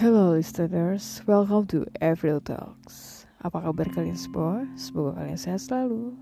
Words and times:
Hello 0.00 0.32
listeners, 0.32 1.20
welcome 1.28 1.68
to 1.68 1.84
April 2.00 2.40
Talks. 2.40 3.28
Apa 3.44 3.68
kabar 3.68 3.84
kalian 3.92 4.16
semua? 4.16 4.64
Semoga 4.72 5.20
kalian 5.20 5.36
sehat 5.36 5.60
selalu. 5.60 6.16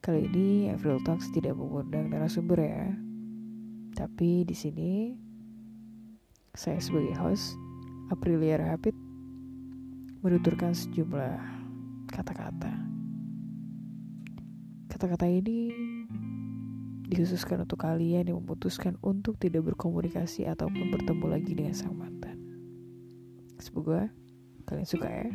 Kali 0.00 0.24
ini 0.24 0.72
April 0.72 0.96
Talks 1.04 1.28
tidak 1.36 1.52
mengundang 1.52 2.08
narasumber 2.08 2.56
ya. 2.56 2.96
Tapi 3.92 4.48
di 4.48 4.56
sini 4.56 5.12
saya 6.56 6.80
sebagai 6.80 7.12
host 7.20 7.60
Aprilia 8.08 8.56
Rapid 8.56 8.96
menuturkan 10.24 10.72
sejumlah 10.72 11.36
kata-kata. 12.08 12.72
Kata-kata 14.88 15.28
ini 15.28 15.76
dikhususkan 17.04 17.68
untuk 17.68 17.84
kalian 17.84 18.32
yang 18.32 18.40
memutuskan 18.40 18.96
untuk 19.04 19.36
tidak 19.36 19.68
berkomunikasi 19.68 20.48
ataupun 20.48 20.88
bertemu 20.88 21.26
lagi 21.28 21.52
dengan 21.52 21.76
sang 21.76 21.92
mantan. 21.92 22.15
Semoga 23.66 24.06
kalian 24.62 24.86
suka 24.86 25.10
ya. 25.10 25.26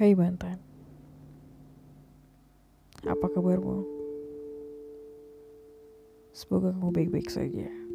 Hai 0.00 0.16
mantan 0.16 0.56
Apa 3.04 3.28
kabarmu? 3.28 3.84
Semoga 6.32 6.72
kamu 6.72 6.88
baik-baik 6.96 7.28
saja 7.28 7.89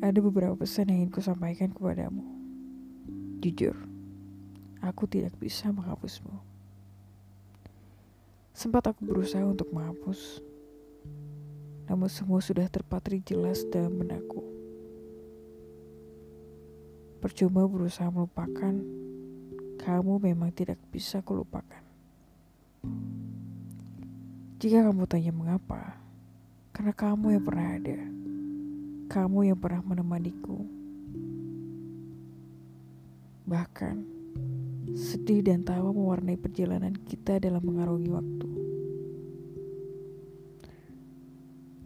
Ada 0.00 0.16
beberapa 0.24 0.56
pesan 0.56 0.88
yang 0.88 1.04
ingin 1.04 1.12
ku 1.12 1.20
sampaikan 1.20 1.76
kepadamu. 1.76 2.24
Jujur 3.44 3.76
Aku 4.80 5.04
tidak 5.04 5.36
bisa 5.36 5.68
menghapusmu. 5.68 6.40
Sempat 8.56 8.88
aku 8.88 9.04
berusaha 9.04 9.44
untuk 9.44 9.68
menghapus 9.68 10.40
Namun 11.84 12.08
semua 12.08 12.40
sudah 12.40 12.64
terpatri 12.72 13.20
jelas 13.20 13.60
dalam 13.68 14.00
benakku. 14.00 14.40
Percuma 17.20 17.68
berusaha 17.68 18.08
melupakan, 18.08 18.72
kamu 19.76 20.12
memang 20.16 20.48
tidak 20.56 20.80
bisa 20.88 21.20
kulupakan. 21.20 21.84
Jika 24.56 24.86
kamu 24.86 25.04
tanya 25.04 25.32
mengapa, 25.34 26.00
karena 26.72 26.96
kamu 26.96 27.36
yang 27.36 27.44
pernah 27.44 27.68
ada, 27.76 28.00
kamu 29.10 29.50
yang 29.50 29.58
pernah 29.58 29.82
menemaniku. 29.82 30.62
Bahkan, 33.42 33.96
sedih 34.94 35.42
dan 35.42 35.66
tawa 35.66 35.90
mewarnai 35.90 36.38
perjalanan 36.38 36.94
kita 36.94 37.42
dalam 37.42 37.58
mengarungi 37.66 38.06
waktu. 38.06 38.48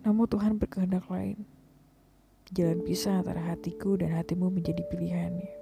Namun 0.05 0.29
Tuhan 0.29 0.61
berkehendak 0.61 1.09
lain 1.09 1.49
jalan 2.53 2.85
pisah 2.85 3.25
antara 3.25 3.41
hatiku 3.41 3.97
dan 3.97 4.13
hatimu 4.13 4.53
menjadi 4.53 4.85
pilihannya. 4.93 5.57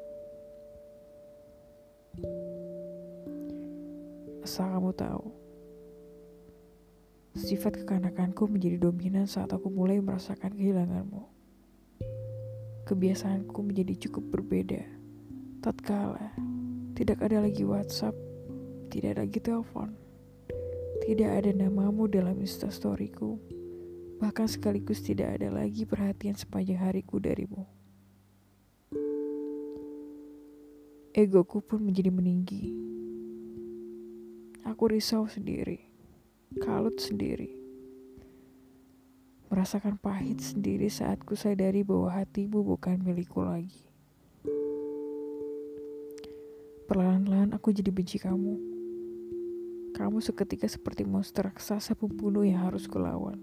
Asal 4.42 4.66
kamu 4.66 4.90
tahu, 4.98 5.24
sifat 7.38 7.86
kekanakanku 7.86 8.50
menjadi 8.50 8.82
dominan 8.82 9.30
saat 9.30 9.54
aku 9.54 9.70
mulai 9.70 10.02
merasakan 10.02 10.58
kehilanganmu. 10.58 11.31
Kebiasaanku 12.92 13.56
menjadi 13.64 13.96
cukup 14.04 14.36
berbeda. 14.36 14.84
Tatkala 15.64 16.36
tidak 16.92 17.24
ada 17.24 17.40
lagi 17.40 17.64
WhatsApp, 17.64 18.12
tidak 18.92 19.16
ada 19.16 19.20
lagi 19.24 19.40
telepon, 19.40 19.96
tidak 21.00 21.40
ada 21.40 21.56
namamu 21.56 22.04
dalam 22.04 22.36
instastoryku 22.36 23.40
bahkan 24.20 24.44
sekaligus 24.44 25.00
tidak 25.00 25.40
ada 25.40 25.50
lagi 25.50 25.88
perhatian 25.88 26.36
sepanjang 26.36 26.84
hariku 26.84 27.16
darimu. 27.16 27.64
Egoku 31.16 31.64
pun 31.64 31.80
menjadi 31.80 32.12
meninggi. 32.12 32.76
Aku 34.68 34.92
risau 34.92 35.24
sendiri, 35.26 35.80
kalut 36.60 37.00
sendiri, 37.00 37.56
merasakan 39.62 39.94
pahit 39.94 40.42
sendiri 40.42 40.90
saat 40.90 41.22
ku 41.22 41.38
sadari 41.38 41.86
bahwa 41.86 42.10
hatimu 42.10 42.66
bukan 42.66 42.98
milikku 42.98 43.46
lagi. 43.46 43.86
Perlahan-lahan 46.90 47.54
aku 47.54 47.70
jadi 47.70 47.94
benci 47.94 48.18
kamu. 48.18 48.58
Kamu 49.94 50.18
seketika 50.18 50.66
seperti 50.66 51.06
monster 51.06 51.46
raksasa 51.46 51.94
pembunuh 51.94 52.42
yang 52.42 52.58
harus 52.58 52.90
kulawan. 52.90 53.38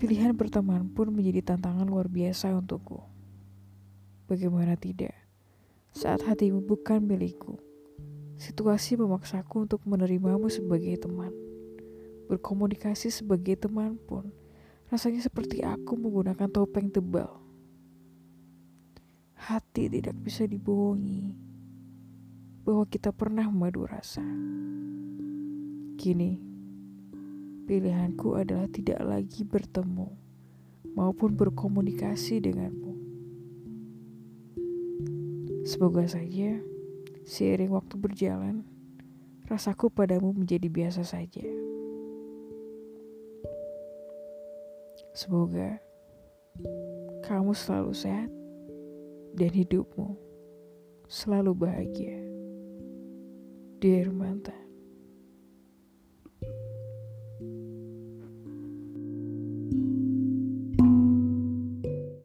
Pilihan 0.00 0.32
berteman 0.32 0.88
pun 0.88 1.12
menjadi 1.12 1.52
tantangan 1.52 1.84
luar 1.84 2.08
biasa 2.08 2.56
untukku. 2.56 3.04
Bagaimana 4.32 4.80
tidak, 4.80 5.12
saat 5.92 6.24
hatimu 6.24 6.64
bukan 6.64 7.04
milikku, 7.04 7.60
situasi 8.40 8.96
memaksaku 8.96 9.68
untuk 9.68 9.84
menerimamu 9.84 10.48
sebagai 10.48 10.96
teman. 11.04 11.43
Berkomunikasi 12.34 13.14
sebagai 13.14 13.54
teman 13.54 13.94
pun 13.94 14.34
rasanya 14.90 15.22
seperti 15.22 15.62
aku 15.62 15.94
menggunakan 15.94 16.50
topeng 16.50 16.90
tebal. 16.90 17.30
Hati 19.38 19.86
tidak 19.86 20.18
bisa 20.18 20.42
dibohongi 20.42 21.30
bahwa 22.66 22.90
kita 22.90 23.14
pernah 23.14 23.46
memadu 23.46 23.86
rasa. 23.86 24.26
Kini, 25.94 26.42
Pilihanku 27.70 28.34
adalah 28.34 28.66
tidak 28.66 28.98
lagi 28.98 29.46
bertemu 29.46 30.10
maupun 30.98 31.38
berkomunikasi 31.38 32.42
denganmu. 32.42 32.92
Semoga 35.62 36.02
saja 36.10 36.58
seiring 37.22 37.70
waktu 37.70 37.94
berjalan, 37.94 38.66
rasaku 39.46 39.86
padamu 39.86 40.34
menjadi 40.34 40.66
biasa 40.66 41.06
saja. 41.06 41.63
Semoga 45.14 45.78
kamu 47.22 47.54
selalu 47.54 47.94
sehat 47.94 48.30
dan 49.38 49.50
hidupmu 49.54 50.18
selalu 51.06 51.54
bahagia. 51.54 52.18
Dear 53.78 54.10
mantan. 54.10 54.63